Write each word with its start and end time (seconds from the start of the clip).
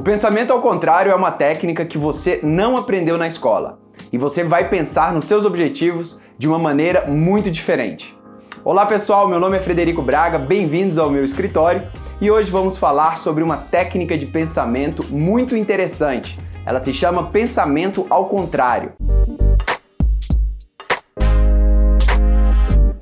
O 0.00 0.02
pensamento 0.02 0.50
ao 0.50 0.62
contrário 0.62 1.12
é 1.12 1.14
uma 1.14 1.30
técnica 1.30 1.84
que 1.84 1.98
você 1.98 2.40
não 2.42 2.74
aprendeu 2.74 3.18
na 3.18 3.26
escola 3.26 3.78
e 4.10 4.16
você 4.16 4.42
vai 4.42 4.70
pensar 4.70 5.12
nos 5.12 5.26
seus 5.26 5.44
objetivos 5.44 6.18
de 6.38 6.48
uma 6.48 6.58
maneira 6.58 7.04
muito 7.06 7.50
diferente. 7.50 8.16
Olá 8.64 8.86
pessoal, 8.86 9.28
meu 9.28 9.38
nome 9.38 9.58
é 9.58 9.60
Frederico 9.60 10.00
Braga, 10.00 10.38
bem-vindos 10.38 10.96
ao 10.96 11.10
meu 11.10 11.22
escritório 11.22 11.86
e 12.18 12.30
hoje 12.30 12.50
vamos 12.50 12.78
falar 12.78 13.18
sobre 13.18 13.44
uma 13.44 13.58
técnica 13.58 14.16
de 14.16 14.24
pensamento 14.24 15.04
muito 15.14 15.54
interessante. 15.54 16.38
Ela 16.64 16.80
se 16.80 16.94
chama 16.94 17.24
pensamento 17.24 18.06
ao 18.08 18.24
contrário. 18.24 18.92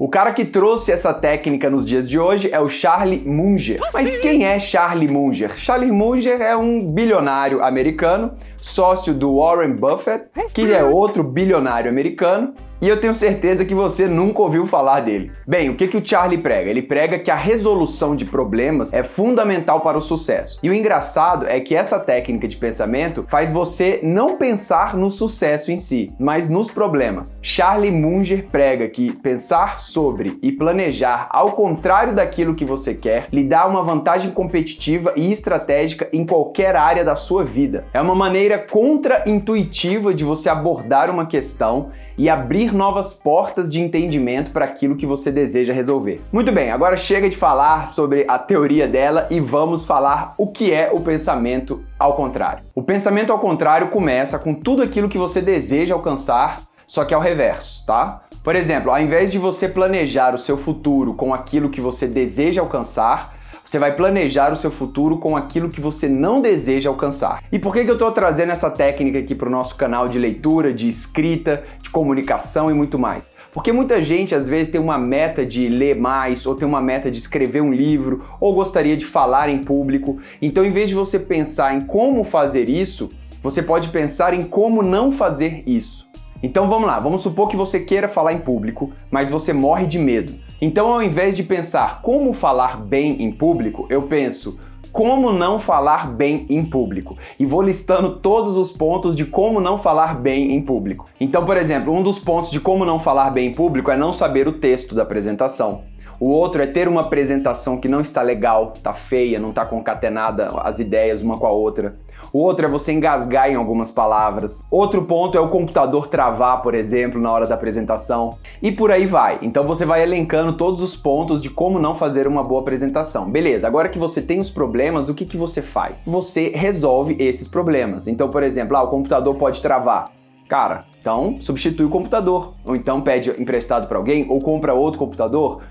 O 0.01 0.09
cara 0.09 0.33
que 0.33 0.45
trouxe 0.45 0.93
essa 0.93 1.13
técnica 1.13 1.69
nos 1.69 1.85
dias 1.85 2.09
de 2.09 2.21
hoje 2.21 2.49
é 2.53 2.61
o 2.61 2.69
Charlie 2.69 3.29
Munger. 3.29 3.81
Mas 3.93 4.17
quem 4.19 4.47
é 4.47 4.61
Charlie 4.61 5.09
Munger? 5.09 5.57
Charlie 5.57 5.91
Munger 5.91 6.41
é 6.41 6.57
um 6.57 6.87
bilionário 6.87 7.65
americano, 7.65 8.33
sócio 8.57 9.13
do 9.13 9.39
Warren 9.39 9.73
Buffett, 9.73 10.27
que 10.55 10.73
é 10.73 10.85
outro 10.85 11.25
bilionário 11.25 11.91
americano, 11.91 12.55
e 12.81 12.89
eu 12.89 13.01
tenho 13.01 13.15
certeza 13.15 13.65
que 13.65 13.75
você 13.75 14.07
nunca 14.07 14.43
ouviu 14.43 14.67
falar 14.67 15.01
dele. 15.01 15.33
Bem, 15.47 15.69
o 15.69 15.75
que, 15.75 15.89
que 15.89 15.97
o 15.97 16.07
Charlie 16.07 16.39
prega? 16.39 16.71
Ele 16.71 16.83
prega 16.83 17.19
que 17.19 17.31
a 17.31 17.37
resolução 17.37 18.15
de 18.15 18.25
problemas 18.25 18.93
é 18.93 19.03
fundamental 19.03 19.81
para 19.81 19.99
o 19.99 20.03
sucesso. 20.03 20.59
E 20.63 20.71
o 20.71 20.75
engraçado 20.75 21.47
é 21.47 21.61
que 21.61 21.75
essa 21.75 21.99
técnica 21.99 22.47
de 22.47 22.57
pensamento 22.57 23.25
faz 23.29 23.51
você 23.53 24.01
não 24.03 24.37
pensar 24.37 24.97
no 24.97 25.11
sucesso 25.11 25.73
em 25.73 25.79
si, 25.79 26.09
mas 26.19 26.49
nos 26.49 26.71
problemas. 26.71 27.39
Charlie 27.43 27.91
Munger 27.91 28.47
prega 28.51 28.89
que 28.89 29.13
pensar 29.13 29.81
sobre 29.81 30.39
e 30.43 30.53
planejar 30.53 31.29
ao 31.31 31.53
contrário 31.53 32.15
daquilo 32.15 32.55
que 32.55 32.65
você 32.65 32.95
quer 32.95 33.27
lhe 33.33 33.45
dá 33.45 33.67
uma 33.67 33.83
vantagem 33.83 34.31
competitiva 34.31 35.13
e 35.17 35.33
estratégica 35.33 36.09
em 36.13 36.25
qualquer 36.25 36.77
área 36.77 37.05
da 37.05 37.17
sua 37.17 37.45
vida. 37.45 37.85
É 37.93 38.01
uma 38.01 38.15
maneira 38.15 38.59
contra-intuitiva 38.59 40.15
de 40.15 40.25
você 40.25 40.49
abordar 40.49 41.11
uma 41.11 41.27
questão 41.27 41.91
e 42.19 42.29
abrir 42.29 42.75
novas 42.75 43.15
portas 43.15 43.71
de 43.71 43.81
entendimento 43.81 44.51
para 44.51 44.65
aquilo 44.65 44.97
que 44.97 45.07
você 45.07 45.31
deseja 45.31 45.73
resolver. 45.73 46.21
Muito 46.33 46.51
bem, 46.51 46.71
agora 46.71 46.97
chega 46.97 47.31
de 47.31 47.37
falar 47.37 47.89
sobre 47.89 48.27
a 48.29 48.37
teoria 48.39 48.89
dela 48.89 49.29
e 49.31 49.39
vamos 49.39 49.87
falar 49.87 50.35
o 50.37 50.49
que 50.49 50.73
é 50.73 50.91
o 50.93 51.01
pensamento 51.01 51.83
ao 51.99 52.15
contrário. 52.15 52.65
O 52.75 52.83
pensamento 52.83 53.33
ao 53.33 53.39
contrário 53.39 53.89
começa 53.89 54.39
com 54.39 54.53
tudo 54.53 54.83
aquilo 54.83 55.09
que 55.09 55.17
você 55.17 55.41
deseja 55.41 55.95
alcançar, 55.95 56.61
só 56.87 57.05
que 57.05 57.15
ao 57.15 57.21
reverso, 57.21 57.87
tá? 57.87 58.23
Por 58.43 58.57
exemplo, 58.57 58.91
ao 58.91 59.01
invés 59.01 59.31
de 59.31 59.39
você 59.39 59.69
planejar 59.69 60.35
o 60.35 60.39
seu 60.39 60.57
futuro 60.57 61.15
com 61.15 61.33
aquilo 61.33 61.69
que 61.69 61.81
você 61.81 62.07
deseja 62.07 62.61
alcançar, 62.61 63.38
você 63.69 63.79
vai 63.79 63.95
planejar 63.95 64.51
o 64.51 64.57
seu 64.57 64.71
futuro 64.71 65.19
com 65.19 65.37
aquilo 65.37 65.69
que 65.69 65.79
você 65.79 66.09
não 66.09 66.41
deseja 66.41 66.89
alcançar. 66.89 67.43
E 67.53 67.59
por 67.59 67.75
que, 67.75 67.81
eu 67.81 67.93
estou 67.93 68.11
trazendo 68.11 68.51
essa 68.51 68.71
técnica 68.71 69.19
aqui 69.19 69.35
para 69.35 69.47
o 69.47 69.53
nosso 69.53 69.77
canal 69.77 70.09
de 70.09 70.19
leitura, 70.19 70.73
de 70.73 70.89
escrita, 70.89 71.63
de 71.83 71.91
comunicação 71.91 72.71
e 72.71 72.73
muito 72.75 72.99
mais? 72.99 73.31
Porque 73.53 73.71
muita 73.71 74.03
gente 74.03 74.35
às 74.35 74.49
vezes 74.49 74.73
tem 74.73 74.81
uma 74.81 74.97
meta 74.97 75.45
de 75.45 75.69
ler 75.69 75.99
mais, 75.99 76.47
ou 76.47 76.55
tem 76.55 76.67
uma 76.67 76.81
meta 76.81 77.11
de 77.11 77.19
escrever 77.19 77.61
um 77.61 77.71
livro, 77.71 78.25
ou 78.41 78.55
gostaria 78.55 78.97
de 78.97 79.05
falar 79.05 79.51
em 79.51 79.63
público. 79.63 80.19
Então, 80.41 80.65
em 80.65 80.71
vez 80.71 80.89
de 80.89 80.95
você 80.95 81.19
pensar 81.19 81.75
em 81.75 81.83
como 81.83 82.25
fazer 82.25 82.71
isso, 82.71 83.11
você 83.43 83.63
pode 83.63 83.89
pensar 83.91 84.33
em 84.33 84.41
como 84.41 84.83
não 84.83 85.13
fazer 85.13 85.63
isso. 85.67 86.09
Então 86.43 86.69
vamos 86.71 86.87
lá, 86.87 86.99
vamos 87.01 87.21
supor 87.21 87.49
que 87.49 87.57
você 87.57 87.81
queira 87.81 88.09
falar 88.09 88.33
em 88.33 88.39
público, 88.39 88.93
mas 89.11 89.29
você 89.29 89.53
morre 89.53 89.87
de 89.87 89.99
medo. 89.99 90.48
Então, 90.61 90.93
ao 90.93 91.03
invés 91.03 91.37
de 91.37 91.43
pensar 91.43 92.03
como 92.03 92.33
falar 92.33 92.81
bem 92.81 93.23
em 93.23 93.31
público, 93.31 93.87
eu 93.89 94.03
penso 94.03 94.59
como 94.93 95.33
não 95.33 95.59
falar 95.59 96.09
bem 96.09 96.47
em 96.49 96.65
público. 96.65 97.17
E 97.39 97.47
vou 97.47 97.63
listando 97.63 98.17
todos 98.17 98.57
os 98.57 98.73
pontos 98.73 99.15
de 99.15 99.25
como 99.25 99.61
não 99.61 99.79
falar 99.79 100.15
bem 100.15 100.53
em 100.53 100.61
público. 100.61 101.07
Então, 101.21 101.45
por 101.45 101.57
exemplo, 101.57 101.93
um 101.93 102.03
dos 102.03 102.19
pontos 102.19 102.51
de 102.51 102.59
como 102.59 102.85
não 102.85 102.99
falar 102.99 103.31
bem 103.31 103.49
em 103.49 103.53
público 103.53 103.91
é 103.91 103.97
não 103.97 104.13
saber 104.13 104.49
o 104.49 104.53
texto 104.53 104.95
da 104.95 105.03
apresentação. 105.03 105.83
O 106.21 106.31
outro 106.31 106.63
é 106.63 106.67
ter 106.67 106.89
uma 106.89 107.03
apresentação 107.03 107.79
que 107.79 107.89
não 107.89 108.01
está 108.01 108.23
legal, 108.23 108.73
está 108.75 108.93
feia, 108.93 109.39
não 109.39 109.51
está 109.51 109.65
concatenada 109.65 110.49
as 110.63 110.81
ideias 110.81 111.23
uma 111.23 111.39
com 111.39 111.47
a 111.47 111.51
outra. 111.51 111.97
O 112.33 112.41
outro 112.41 112.67
é 112.67 112.69
você 112.69 112.93
engasgar 112.93 113.51
em 113.51 113.55
algumas 113.55 113.91
palavras. 113.91 114.63
Outro 114.71 115.05
ponto 115.05 115.39
é 115.39 115.41
o 115.41 115.49
computador 115.49 116.09
travar, 116.09 116.61
por 116.63 116.75
exemplo, 116.75 117.21
na 117.21 117.31
hora 117.31 117.47
da 117.47 117.55
apresentação. 117.55 118.37
E 118.61 118.71
por 118.73 118.91
aí 118.91 119.07
vai. 119.07 119.39
Então 119.43 119.63
você 119.63 119.85
vai 119.85 120.03
elencando 120.03 120.53
todos 120.53 120.83
os 120.83 120.97
pontos 120.97 121.41
de 121.41 121.49
como 121.49 121.79
não 121.79 121.95
fazer 121.95 122.27
uma 122.27 122.43
boa 122.43 122.61
apresentação. 122.61 123.31
Beleza, 123.31 123.67
agora 123.67 123.89
que 123.89 123.99
você 123.99 124.21
tem 124.21 124.41
os 124.41 124.51
problemas, 124.51 125.09
o 125.09 125.15
que, 125.15 125.25
que 125.25 125.37
você 125.37 125.63
faz? 125.63 126.05
Você 126.07 126.51
resolve 126.51 127.17
esses 127.19 127.49
problemas. 127.49 128.07
Então, 128.07 128.29
por 128.29 128.43
exemplo, 128.43 128.77
ah, 128.77 128.83
o 128.83 128.89
computador 128.89 129.35
pode 129.37 129.63
travar. 129.63 130.11
Cara, 130.49 130.85
então 131.01 131.37
substitui 131.41 131.87
o 131.87 131.91
computador. 131.91 132.55
Ou 132.65 132.75
então 132.75 133.01
pede 133.01 133.31
emprestado 133.41 133.87
para 133.87 133.99
alguém, 133.99 134.27
ou 134.29 134.41
compra 134.41 134.75
outro 134.75 134.99
computador, 134.99 135.63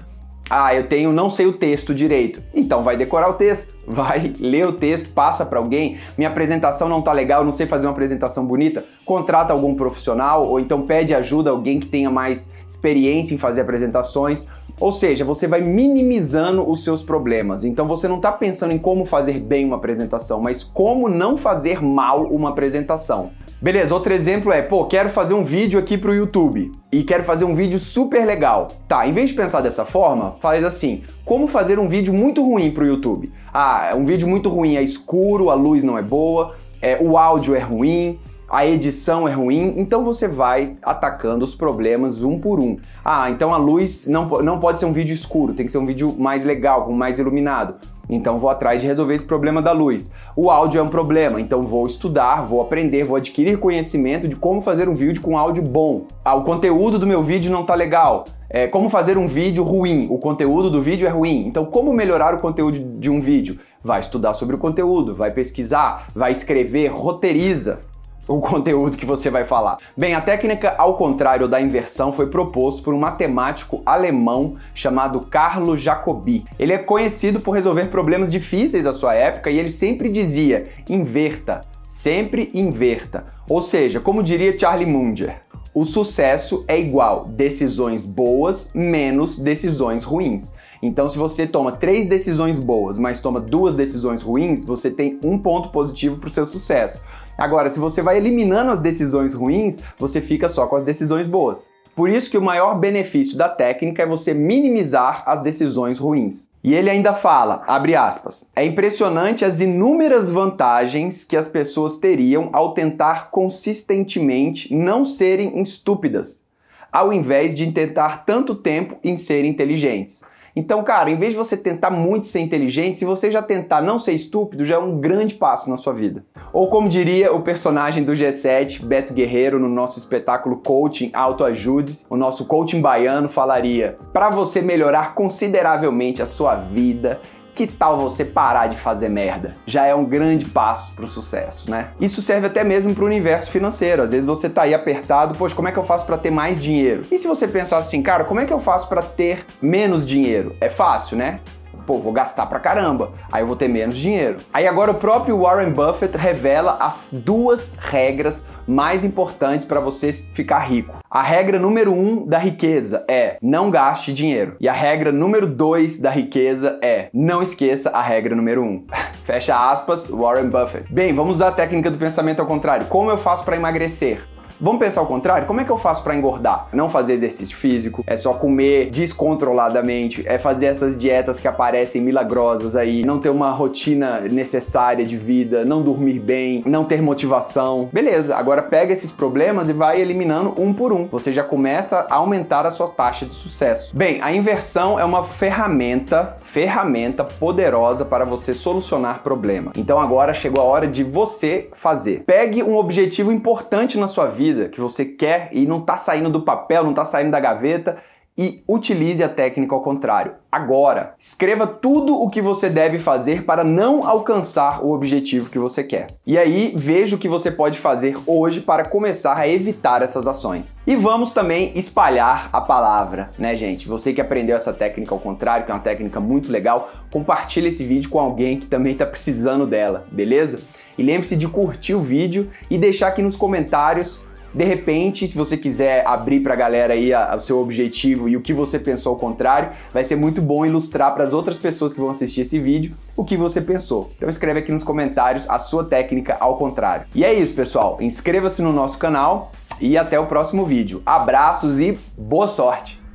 ah, 0.50 0.74
eu 0.74 0.88
tenho, 0.88 1.12
não 1.12 1.30
sei 1.30 1.46
o 1.46 1.53
texto 1.53 1.94
direito. 1.94 2.41
Então 2.53 2.81
vai 2.81 2.96
decorar 2.96 3.30
o 3.30 3.34
texto, 3.34 3.75
vai 3.85 4.34
ler 4.40 4.68
o 4.68 4.74
texto, 4.74 5.09
passa 5.09 5.46
para 5.46 5.59
alguém. 5.59 5.97
Minha 6.18 6.30
apresentação 6.30 6.88
não 6.88 7.02
tá 7.02 7.12
legal, 7.12 7.44
não 7.44 7.52
sei 7.52 7.66
fazer 7.66 7.88
uma 7.88 7.94
apresentação 7.94 8.46
bonita. 8.46 8.85
Contrata 9.06 9.53
algum 9.53 9.75
profissional 9.75 10.47
ou 10.47 10.59
então 10.59 10.84
pede 10.84 11.13
ajuda 11.13 11.50
a 11.50 11.53
alguém 11.53 11.80
que 11.80 11.88
tenha 11.88 12.09
mais 12.09 12.53
experiência 12.68 13.35
em 13.35 13.38
fazer 13.38 13.62
apresentações. 13.62 14.46
Ou 14.80 14.91
seja, 14.91 15.25
você 15.25 15.47
vai 15.47 15.59
minimizando 15.59 16.69
os 16.69 16.84
seus 16.84 17.02
problemas. 17.02 17.66
Então 17.66 17.88
você 17.88 18.08
não 18.08 18.18
está 18.18 18.31
pensando 18.31 18.72
em 18.72 18.78
como 18.78 19.06
fazer 19.06 19.40
bem 19.40 19.66
uma 19.66 19.78
apresentação, 19.78 20.40
mas 20.40 20.64
como 20.64 21.09
não 21.09 21.35
fazer 21.35 21.81
mal 21.81 22.24
uma 22.25 22.50
apresentação. 22.50 23.31
Beleza, 23.59 23.91
outro 23.91 24.13
exemplo 24.13 24.51
é, 24.51 24.62
pô, 24.62 24.85
quero 24.85 25.09
fazer 25.09 25.34
um 25.34 25.44
vídeo 25.44 25.79
aqui 25.79 25.97
pro 25.97 26.13
YouTube 26.13 26.72
e 26.91 27.03
quero 27.03 27.23
fazer 27.23 27.44
um 27.44 27.56
vídeo 27.56 27.79
super 27.79 28.23
legal. 28.23 28.68
Tá, 28.88 29.07
em 29.07 29.12
vez 29.12 29.31
de 29.31 29.35
pensar 29.35 29.62
dessa 29.62 29.84
forma, 29.84 30.35
faz 30.40 30.63
assim: 30.63 31.01
como 31.25 31.47
fazer 31.47 31.79
um 31.79 31.88
vídeo 31.88 32.13
muito 32.13 32.46
ruim 32.46 32.69
pro 32.69 32.85
YouTube? 32.85 33.31
Ah, 33.51 33.94
um 33.96 34.06
vídeo 34.06 34.28
muito 34.28 34.47
ruim 34.47 34.75
é 34.75 34.84
escuro, 34.84 35.50
a 35.50 35.56
luz 35.56 35.84
não 35.84 35.97
é 35.97 36.03
boa, 36.03 36.56
é, 36.79 37.00
o 37.01 37.17
áudio 37.17 37.56
é 37.56 37.59
ruim, 37.59 38.19
a 38.47 38.63
edição 38.63 39.28
é 39.28 39.34
ruim, 39.34 39.73
então 39.78 40.03
você 40.03 40.28
vai 40.28 40.78
atacando 40.84 41.44
os 41.44 41.56
problemas 41.56 42.23
um 42.23 42.38
por 42.38 42.59
um. 42.59 42.78
Ah, 43.03 43.31
então 43.31 43.51
a 43.51 43.57
luz 43.57 44.06
não, 44.06 44.28
não 44.44 44.59
pode 44.59 44.79
ser 44.79 44.85
um 44.85 44.94
vídeo 44.94 45.16
escuro, 45.16 45.56
tem 45.56 45.66
que 45.66 45.72
ser 45.72 45.79
um 45.79 45.85
vídeo 45.88 46.13
mais 46.16 46.46
legal, 46.46 46.85
com 46.85 46.94
mais 46.94 47.17
iluminado. 47.17 47.73
Então 48.09 48.38
vou 48.38 48.50
atrás 48.50 48.81
de 48.81 48.88
resolver 48.88 49.16
esse 49.16 49.25
problema 49.25 49.62
da 49.62 49.72
luz. 49.72 50.13
O 50.35 50.50
áudio 50.50 50.79
é 50.79 50.84
um 50.84 50.88
problema, 50.88 51.41
então 51.41 51.62
vou 51.63 51.88
estudar, 51.88 52.45
vou 52.45 52.62
aprender, 52.62 53.03
vou 53.03 53.18
adquirir 53.18 53.59
conhecimento 53.59 54.28
de 54.28 54.35
como 54.35 54.62
fazer 54.62 54.88
um 54.88 54.95
vídeo 54.95 55.22
com 55.22 55.38
áudio 55.38 55.63
bom. 55.63 56.06
Ah, 56.23 56.35
o 56.35 56.44
conteúdo 56.44 56.97
do 56.97 57.07
meu 57.07 57.23
vídeo 57.23 57.51
não 57.51 57.66
tá 57.66 57.75
legal. 57.75 58.23
É, 58.50 58.67
como 58.67 58.90
fazer 58.90 59.17
um 59.17 59.28
vídeo 59.28 59.63
ruim? 59.63 60.07
O 60.09 60.17
conteúdo 60.17 60.69
do 60.69 60.81
vídeo 60.81 61.07
é 61.07 61.12
ruim. 61.12 61.46
Então, 61.47 61.66
como 61.66 61.91
melhorar 61.91 62.34
o 62.34 62.40
conteúdo 62.40 62.79
de 63.00 63.09
um 63.09 63.19
vídeo? 63.19 63.59
Vai 63.84 64.00
estudar 64.00 64.34
sobre 64.34 64.56
o 64.56 64.59
conteúdo, 64.59 65.13
vai 65.13 65.31
pesquisar, 65.31 66.07
vai 66.16 66.31
escrever, 66.31 66.88
roteiriza 66.88 67.79
o 68.28 68.40
conteúdo 68.40 68.98
que 68.98 69.06
você 69.06 69.30
vai 69.30 69.46
falar. 69.46 69.78
Bem, 69.96 70.14
a 70.14 70.22
técnica 70.22 70.76
ao 70.78 70.98
contrário 70.98 71.48
da 71.48 71.62
inversão 71.62 72.12
foi 72.12 72.28
proposto 72.28 72.84
por 72.84 72.94
um 72.94 73.00
matemático 73.00 73.82
alemão 73.86 74.56
chamado 74.76 75.22
Carlo 75.22 75.78
Jacobi. 75.78 76.46
Ele 76.60 76.74
é 76.74 76.78
conhecido 76.78 77.40
por 77.40 77.52
resolver 77.52 77.86
problemas 77.86 78.32
difíceis 78.32 78.86
à 78.86 78.94
sua 78.94 79.16
época 79.16 79.50
e 79.50 79.58
ele 79.58 79.72
sempre 79.72 80.10
dizia: 80.10 80.68
inverta, 80.90 81.62
sempre 81.88 82.52
inverta. 82.54 83.26
Ou 83.50 83.62
seja, 83.62 84.00
como 84.00 84.22
diria 84.22 84.58
Charlie 84.58 84.86
Munger, 84.86 85.42
o 85.74 85.86
sucesso 85.86 86.66
é 86.68 86.80
igual 86.80 87.26
decisões 87.26 88.06
boas 88.06 88.72
menos 88.74 89.38
decisões 89.38 90.04
ruins. 90.04 90.56
Então, 90.82 91.09
se 91.09 91.18
você 91.18 91.48
toma 91.48 91.72
três 91.72 92.08
decisões 92.08 92.59
boas, 92.59 93.00
mas 93.00 93.20
toma 93.20 93.40
duas 93.40 93.76
decisões 93.76 94.22
ruins, 94.22 94.66
você 94.66 94.92
tem 94.92 95.20
um 95.24 95.38
ponto 95.38 95.70
positivo 95.70 96.18
para 96.18 96.30
o 96.30 96.32
seu 96.32 96.46
sucesso. 96.46 97.03
Agora, 97.37 97.69
se 97.69 97.79
você 97.79 98.01
vai 98.01 98.17
eliminando 98.17 98.72
as 98.72 98.79
decisões 98.79 99.34
ruins, 99.34 99.84
você 99.97 100.19
fica 100.19 100.49
só 100.49 100.66
com 100.66 100.75
as 100.75 100.84
decisões 100.84 101.28
boas. 101.28 101.69
Por 101.95 102.09
isso 102.09 102.29
que 102.29 102.37
o 102.37 102.41
maior 102.41 102.78
benefício 102.79 103.37
da 103.37 103.49
técnica 103.49 104.03
é 104.03 104.05
você 104.05 104.34
minimizar 104.34 105.23
as 105.25 105.41
decisões 105.41 105.97
ruins. 105.97 106.47
E 106.63 106.73
ele 106.73 106.89
ainda 106.89 107.13
fala, 107.13 107.63
abre 107.67 107.95
aspas, 107.95 108.51
é 108.55 108.66
impressionante 108.66 109.45
as 109.45 109.61
inúmeras 109.61 110.29
vantagens 110.29 111.23
que 111.23 111.37
as 111.37 111.47
pessoas 111.47 111.97
teriam 111.97 112.49
ao 112.53 112.73
tentar 112.73 113.31
consistentemente 113.31 114.73
não 114.75 115.05
serem 115.05 115.61
estúpidas, 115.61 116.43
ao 116.91 117.13
invés 117.13 117.55
de 117.55 117.72
tentar 117.72 118.25
tanto 118.25 118.53
tempo 118.53 118.97
em 119.03 119.16
ser 119.16 119.45
inteligentes. 119.45 120.23
Então, 120.58 120.84
cara, 120.84 121.12
em 121.12 121.16
vez 121.16 121.34
de 121.34 121.38
você 121.38 121.56
tentar 121.56 121.92
muito 121.92 122.26
ser 122.26 122.40
inteligente, 122.40 122.98
se 122.98 123.06
você 123.06 123.30
já 123.30 123.44
tentar 123.44 123.80
não 123.80 124.00
ser 124.00 124.14
estúpido, 124.14 124.66
já 124.66 124.74
é 124.74 124.80
um 124.80 125.00
grande 125.00 125.36
passo 125.36 125.70
na 125.70 125.78
sua 125.78 125.94
vida. 125.94 126.26
Ou 126.52 126.68
como 126.68 126.90
diria 126.90 127.32
o 127.32 127.44
personagem 127.44 128.04
do 128.04 128.14
G7, 128.14 128.84
Beto 128.84 129.14
Guerreiro, 129.14 129.59
no 129.59 129.70
nosso 129.70 130.00
espetáculo 130.00 130.58
Coaching 130.58 131.12
Autoajude, 131.14 131.98
o 132.09 132.18
nosso 132.18 132.46
coaching 132.46 132.82
baiano 132.82 133.30
falaria: 133.30 134.00
para 134.12 134.32
você 134.32 134.59
melhorar 134.59 135.14
consideravelmente 135.14 136.24
a 136.24 136.26
sua 136.26 136.56
vida, 136.56 137.20
que 137.58 137.66
tal 137.66 137.98
você 137.98 138.24
parar 138.24 138.68
de 138.68 138.78
fazer 138.78 139.09
merda? 139.09 139.56
Já 139.66 139.88
é 139.88 139.96
um 139.96 140.06
grande 140.06 140.46
passo 140.46 140.96
para 140.96 141.06
o 141.06 141.08
sucesso, 141.08 141.72
né? 141.72 141.88
Isso 142.00 142.22
serve 142.22 142.46
até 142.46 142.64
mesmo 142.64 142.94
para 142.94 143.04
o 143.04 143.08
universo 143.08 143.50
financeiro. 143.50 144.04
Às 144.04 144.12
vezes 144.12 144.28
você 144.28 144.48
tá 144.48 144.62
aí 144.62 144.76
apertado, 144.76 145.36
poxa, 145.36 145.56
como 145.56 145.68
é 145.68 145.72
que 145.72 145.80
eu 145.80 145.84
faço 145.84 146.06
para 146.06 146.20
ter 146.20 146.30
mais 146.30 146.62
dinheiro? 146.62 147.02
E 147.12 147.18
se 147.18 147.28
você 147.28 147.48
pensar 147.48 147.78
assim, 147.78 148.04
cara, 148.04 148.26
como 148.26 148.40
é 148.40 148.46
que 148.46 148.54
eu 148.54 148.59
faço 148.59 148.88
para 148.88 149.02
ter 149.02 149.44
menos 149.59 150.06
dinheiro? 150.06 150.56
É 150.62 150.70
fácil, 150.70 151.18
né? 151.18 151.40
Pô, 151.87 151.99
vou 151.99 152.11
gastar 152.11 152.45
pra 152.45 152.59
caramba, 152.59 153.13
aí 153.31 153.41
eu 153.41 153.47
vou 153.47 153.55
ter 153.55 153.69
menos 153.69 153.95
dinheiro. 153.95 154.37
Aí 154.53 154.67
agora 154.67 154.91
o 154.91 154.95
próprio 154.95 155.39
Warren 155.39 155.72
Buffett 155.72 156.17
revela 156.17 156.78
as 156.81 157.13
duas 157.13 157.78
regras 157.79 158.45
mais 158.67 159.05
importantes 159.05 159.66
para 159.66 159.79
você 159.79 160.11
ficar 160.11 160.59
rico. 160.59 160.99
A 161.09 161.23
regra 161.23 161.57
número 161.57 161.93
um 161.93 162.28
da 162.28 162.37
riqueza 162.37 163.05
é 163.07 163.37
não 163.41 163.72
gaste 163.72 164.13
dinheiro. 164.13 164.57
E 164.59 164.67
a 164.67 164.73
regra 164.73 165.11
número 165.11 165.47
dois 165.47 165.99
da 165.99 166.09
riqueza 166.09 166.78
é 166.81 167.07
não 167.13 167.41
esqueça 167.41 167.91
a 167.91 168.01
regra 168.01 168.35
número 168.35 168.61
um. 168.61 168.85
Fecha 169.23 169.72
aspas, 169.72 170.09
Warren 170.09 170.49
Buffett. 170.49 170.91
Bem, 170.91 171.13
vamos 171.13 171.35
usar 171.35 171.47
a 171.47 171.51
técnica 171.51 171.89
do 171.89 171.97
pensamento 171.97 172.41
ao 172.41 172.45
contrário. 172.45 172.87
Como 172.87 173.09
eu 173.09 173.17
faço 173.17 173.45
para 173.45 173.55
emagrecer? 173.55 174.22
Vamos 174.59 174.80
pensar 174.80 175.02
ao 175.02 175.08
contrário? 175.08 175.46
Como 175.46 175.62
é 175.62 175.64
que 175.64 175.70
eu 175.70 175.78
faço 175.78 176.04
para 176.04 176.16
engordar? 176.16 176.68
Não 176.74 176.90
fazer 176.90 177.14
exercício 177.14 177.56
físico, 177.56 178.04
é 178.08 178.16
só 178.16 178.34
comer 178.34 178.90
descontroladamente, 178.90 180.24
é 180.26 180.40
fazer 180.40 180.66
essas 180.66 180.98
dietas 181.00 181.40
que 181.40 181.48
aparecem 181.48 182.02
milagrosas 182.02 182.76
aí, 182.76 183.04
não 183.06 183.20
ter 183.20 183.30
uma 183.30 183.52
rotina 183.52 184.22
necessária 184.22 185.06
de 185.06 185.16
vida, 185.16 185.64
não 185.64 185.84
dormir 185.84 186.20
bem, 186.20 186.64
não 186.66 186.86
ter 186.86 187.04
motivação. 187.04 187.88
Beleza, 187.94 188.36
agora 188.36 188.64
pega 188.64 188.92
esses 188.92 189.12
problemas 189.12 189.70
e 189.70 189.74
vai 189.74 190.02
eliminando 190.02 190.56
um 190.58 190.74
por 190.74 190.92
um. 190.92 191.06
Você 191.06 191.32
já 191.32 191.44
começa 191.44 192.08
a 192.09 192.16
aumentar 192.16 192.66
a 192.66 192.72
sua 192.72 192.88
taxa 192.88 193.28
de 193.28 193.36
sucesso. 193.36 193.96
Bem, 193.96 194.20
a 194.24 194.34
inversão 194.34 195.00
é 195.00 195.06
uma 195.06 195.24
ferramenta, 195.24 196.36
ferramenta 196.42 197.24
poderosa 197.24 198.04
para 198.04 198.26
você 198.26 198.56
solucionar 198.56 199.22
problemas. 199.22 199.74
Então 199.78 200.00
agora 200.00 200.34
chegou 200.34 200.64
a 200.64 200.66
hora 200.66 200.88
de 200.88 201.04
você 201.04 201.70
fazer. 201.74 202.24
Pegue 202.26 202.64
um 202.64 202.76
objetivo 202.76 203.32
importante 203.32 204.00
na 204.00 204.08
sua 204.08 204.26
vida 204.26 204.47
vida 204.47 204.70
que 204.70 204.79
você 204.79 205.05
quer 205.05 205.49
e 205.52 205.66
não 205.66 205.79
está 205.79 205.97
saindo 205.97 206.29
do 206.29 206.41
papel, 206.41 206.84
não 206.84 206.91
está 206.91 207.05
saindo 207.05 207.32
da 207.32 207.40
gaveta 207.40 207.97
e 208.38 208.64
utilize 208.67 209.23
a 209.23 209.28
técnica 209.28 209.73
ao 209.73 209.82
contrário. 209.82 210.34
Agora, 210.52 211.16
escreva 211.17 211.66
tudo 211.66 212.22
o 212.22 212.29
que 212.29 212.40
você 212.40 212.70
deve 212.70 212.99
fazer 212.99 213.44
para 213.44 213.64
não 213.64 214.08
alcançar 214.08 214.84
o 214.85 214.94
objetivo 214.94 215.49
que 215.49 215.58
você 215.58 215.84
quer. 215.84 216.08
E 216.26 216.38
aí, 216.38 216.72
veja 216.76 217.16
o 217.16 217.20
que 217.20 217.28
você 217.28 217.49
pode 217.49 217.79
fazer 217.79 218.16
hoje 218.28 218.61
para 218.61 218.85
começar 218.85 219.35
a 219.35 219.47
evitar 219.47 220.03
essas 220.03 220.28
ações. 220.28 220.78
E 220.85 220.96
vamos 220.96 221.32
também 221.32 221.72
espalhar 221.76 222.49
a 222.53 222.61
palavra, 222.61 223.32
né, 223.40 223.58
gente? 223.58 223.88
Você 223.88 224.14
que 224.14 224.22
aprendeu 224.22 224.55
essa 224.55 224.72
técnica 224.72 225.16
ao 225.16 225.20
contrário, 225.20 225.66
que 225.66 225.72
é 225.72 225.73
uma 225.73 225.82
técnica 225.82 226.20
muito 226.20 226.52
legal, 226.52 226.91
compartilhe 227.11 227.70
esse 227.70 227.84
vídeo 227.84 228.09
com 228.09 228.20
alguém 228.20 228.59
que 228.59 228.67
também 228.67 228.94
está 228.94 229.05
precisando 229.05 229.66
dela, 229.66 230.05
beleza? 230.11 230.61
E 230.96 231.02
lembre-se 231.02 231.35
de 231.35 231.47
curtir 231.47 231.96
o 231.96 232.02
vídeo 232.02 232.52
e 232.70 232.78
deixar 232.78 233.08
aqui 233.08 233.22
nos 233.22 233.35
comentários 233.35 234.22
de 234.53 234.64
repente, 234.64 235.28
se 235.28 235.38
você 235.38 235.58
quiser 235.58 236.05
abrir 236.08 236.41
para 236.41 236.53
a 236.53 236.58
galera 236.58 236.94
aí 236.94 237.11
o 237.14 237.40
seu 237.40 237.59
objetivo 237.59 238.28
e 238.28 238.35
o 238.35 238.41
que 238.41 238.53
você 238.53 238.79
pensou 238.79 239.14
ao 239.14 239.20
contrário, 239.20 239.72
vai 239.94 240.03
ser 240.03 240.16
muito 240.16 240.41
bom 240.41 240.66
ilustrar 240.66 241.14
para 241.14 241.23
as 241.23 241.34
outras 241.34 241.58
pessoas 241.58 241.94
que 241.94 241.99
vão 241.99 242.09
assistir 242.09 242.41
esse 242.41 242.59
vídeo 242.59 242.96
o 243.16 243.26
que 243.26 243.35
você 243.35 243.59
pensou. 243.61 244.09
Então 244.16 244.29
escreve 244.29 244.59
aqui 244.59 244.72
nos 244.72 244.84
comentários 244.84 245.49
a 245.49 245.59
sua 245.59 245.84
técnica 245.84 246.38
ao 246.40 246.58
contrário. 246.58 247.08
E 247.14 247.23
é 247.23 247.34
isso, 247.34 247.53
pessoal. 247.53 247.97
Inscreva-se 247.99 248.61
no 248.61 248.72
nosso 248.72 248.97
canal 248.97 249.52
e 249.82 249.97
até 249.97 250.20
o 250.20 250.28
próximo 250.28 250.66
vídeo. 250.66 251.02
Abraços 251.05 251.79
e 251.79 251.97
boa 252.17 252.47
sorte! 252.47 253.07